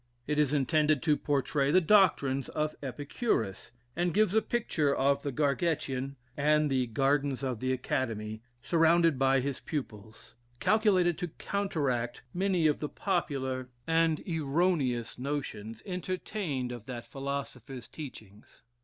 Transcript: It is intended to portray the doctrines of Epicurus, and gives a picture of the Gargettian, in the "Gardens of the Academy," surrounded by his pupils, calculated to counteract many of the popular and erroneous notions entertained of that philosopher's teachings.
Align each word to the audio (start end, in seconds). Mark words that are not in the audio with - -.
It 0.25 0.39
is 0.39 0.51
intended 0.51 1.03
to 1.03 1.15
portray 1.15 1.69
the 1.69 1.79
doctrines 1.79 2.49
of 2.49 2.73
Epicurus, 2.81 3.71
and 3.95 4.15
gives 4.15 4.33
a 4.33 4.41
picture 4.41 4.95
of 4.95 5.21
the 5.21 5.31
Gargettian, 5.31 6.15
in 6.35 6.69
the 6.69 6.87
"Gardens 6.87 7.43
of 7.43 7.59
the 7.59 7.71
Academy," 7.71 8.41
surrounded 8.63 9.19
by 9.19 9.41
his 9.41 9.59
pupils, 9.59 10.33
calculated 10.59 11.19
to 11.19 11.27
counteract 11.27 12.23
many 12.33 12.65
of 12.65 12.79
the 12.79 12.89
popular 12.89 13.69
and 13.85 14.23
erroneous 14.27 15.19
notions 15.19 15.83
entertained 15.85 16.71
of 16.71 16.87
that 16.87 17.05
philosopher's 17.05 17.87
teachings. 17.87 18.63